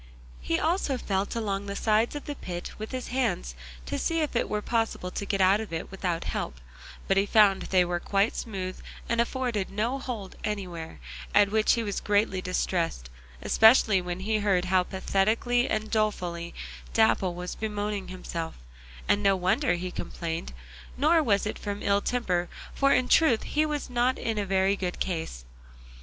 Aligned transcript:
He 0.39 0.59
also 0.59 0.97
felt 0.97 1.35
along 1.35 1.67
the 1.67 1.75
sides 1.75 2.15
of 2.15 2.25
the 2.25 2.33
pit 2.33 2.71
with 2.79 2.89
his 2.91 3.09
hands 3.09 3.53
to 3.85 3.99
see 3.99 4.19
if 4.21 4.35
it 4.35 4.49
were 4.49 4.63
possible 4.63 5.11
to 5.11 5.27
get 5.27 5.41
out 5.41 5.59
of 5.61 5.71
it 5.71 5.91
without 5.91 6.23
help, 6.23 6.59
but 7.07 7.17
he 7.17 7.27
found 7.27 7.61
they 7.61 7.85
were 7.85 7.99
quite 7.99 8.35
smooth 8.35 8.79
and 9.07 9.21
afforded 9.21 9.69
no 9.69 9.99
hold 9.99 10.37
anywhere, 10.43 10.99
at 11.35 11.51
which 11.51 11.73
he 11.73 11.83
was 11.83 11.99
greatly 11.99 12.41
distressed, 12.41 13.11
especially 13.43 14.01
when 14.01 14.21
he 14.21 14.39
heard 14.39 14.65
how 14.65 14.81
pathetically 14.81 15.67
and 15.69 15.91
dolefully 15.91 16.55
Dapple 16.95 17.35
was 17.35 17.53
bemoaning 17.53 18.07
himself, 18.07 18.55
and 19.07 19.21
no 19.21 19.35
wonder 19.35 19.75
he 19.75 19.91
complained, 19.91 20.51
nor 20.97 21.21
was 21.21 21.45
it 21.45 21.59
from 21.59 21.83
ill 21.83 22.01
temper, 22.01 22.49
for 22.73 22.91
in 22.91 23.07
truth 23.07 23.43
he 23.43 23.67
was 23.67 23.87
not 23.87 24.17
in 24.17 24.39
a 24.39 24.47
very 24.47 24.75
good 24.75 24.99
case. 24.99 25.45